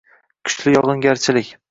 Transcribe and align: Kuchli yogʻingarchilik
Kuchli 0.47 0.73
yogʻingarchilik 0.75 1.53